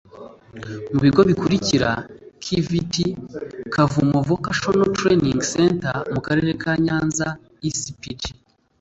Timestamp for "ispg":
7.69-8.19